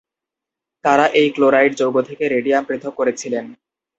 [0.85, 3.45] তারা এই ক্লোরাইড যৌগ থেকে রেডিয়াম পৃথক করেছিলেন।